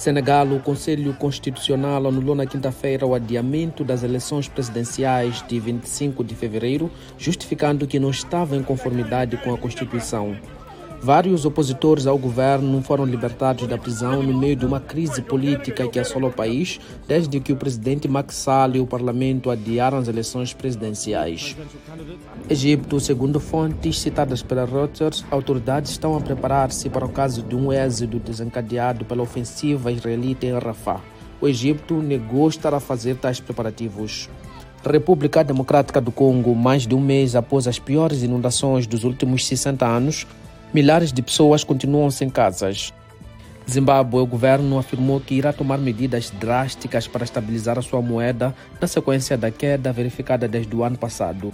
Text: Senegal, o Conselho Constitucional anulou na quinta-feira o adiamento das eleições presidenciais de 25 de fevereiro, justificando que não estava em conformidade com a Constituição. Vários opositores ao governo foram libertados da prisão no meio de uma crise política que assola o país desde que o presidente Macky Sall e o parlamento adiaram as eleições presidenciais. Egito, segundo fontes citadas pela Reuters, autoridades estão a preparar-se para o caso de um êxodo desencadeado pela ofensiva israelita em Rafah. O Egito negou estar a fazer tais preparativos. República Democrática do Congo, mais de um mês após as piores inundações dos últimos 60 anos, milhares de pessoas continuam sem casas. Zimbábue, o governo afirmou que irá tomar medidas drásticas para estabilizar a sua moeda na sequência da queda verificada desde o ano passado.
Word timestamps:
Senegal, 0.00 0.46
o 0.46 0.60
Conselho 0.60 1.12
Constitucional 1.12 2.06
anulou 2.06 2.34
na 2.34 2.46
quinta-feira 2.46 3.06
o 3.06 3.14
adiamento 3.14 3.84
das 3.84 4.02
eleições 4.02 4.48
presidenciais 4.48 5.44
de 5.46 5.60
25 5.60 6.24
de 6.24 6.34
fevereiro, 6.34 6.90
justificando 7.18 7.86
que 7.86 7.98
não 7.98 8.08
estava 8.08 8.56
em 8.56 8.62
conformidade 8.62 9.36
com 9.36 9.52
a 9.52 9.58
Constituição. 9.58 10.38
Vários 11.02 11.46
opositores 11.46 12.06
ao 12.06 12.18
governo 12.18 12.82
foram 12.82 13.06
libertados 13.06 13.66
da 13.66 13.78
prisão 13.78 14.22
no 14.22 14.36
meio 14.36 14.54
de 14.54 14.66
uma 14.66 14.78
crise 14.78 15.22
política 15.22 15.88
que 15.88 15.98
assola 15.98 16.26
o 16.26 16.32
país 16.32 16.78
desde 17.08 17.40
que 17.40 17.54
o 17.54 17.56
presidente 17.56 18.06
Macky 18.06 18.34
Sall 18.34 18.76
e 18.76 18.80
o 18.80 18.86
parlamento 18.86 19.50
adiaram 19.50 19.96
as 19.96 20.08
eleições 20.08 20.52
presidenciais. 20.52 21.56
Egito, 22.50 23.00
segundo 23.00 23.40
fontes 23.40 23.98
citadas 23.98 24.42
pela 24.42 24.66
Reuters, 24.66 25.24
autoridades 25.30 25.90
estão 25.90 26.14
a 26.14 26.20
preparar-se 26.20 26.90
para 26.90 27.06
o 27.06 27.08
caso 27.08 27.42
de 27.42 27.56
um 27.56 27.72
êxodo 27.72 28.18
desencadeado 28.18 29.06
pela 29.06 29.22
ofensiva 29.22 29.90
israelita 29.90 30.44
em 30.44 30.52
Rafah. 30.52 31.00
O 31.40 31.48
Egito 31.48 31.94
negou 31.94 32.46
estar 32.46 32.74
a 32.74 32.80
fazer 32.80 33.16
tais 33.16 33.40
preparativos. 33.40 34.28
República 34.84 35.42
Democrática 35.42 36.00
do 36.00 36.12
Congo, 36.12 36.54
mais 36.54 36.86
de 36.86 36.94
um 36.94 37.00
mês 37.00 37.34
após 37.34 37.66
as 37.66 37.78
piores 37.78 38.22
inundações 38.22 38.86
dos 38.86 39.04
últimos 39.04 39.46
60 39.46 39.86
anos, 39.86 40.26
milhares 40.72 41.12
de 41.12 41.22
pessoas 41.22 41.64
continuam 41.64 42.10
sem 42.10 42.30
casas. 42.30 42.92
Zimbábue, 43.68 44.20
o 44.20 44.26
governo 44.26 44.78
afirmou 44.78 45.20
que 45.20 45.34
irá 45.34 45.52
tomar 45.52 45.78
medidas 45.78 46.30
drásticas 46.30 47.06
para 47.06 47.24
estabilizar 47.24 47.78
a 47.78 47.82
sua 47.82 48.02
moeda 48.02 48.54
na 48.80 48.88
sequência 48.88 49.36
da 49.36 49.50
queda 49.50 49.92
verificada 49.92 50.48
desde 50.48 50.74
o 50.74 50.82
ano 50.82 50.98
passado. 50.98 51.52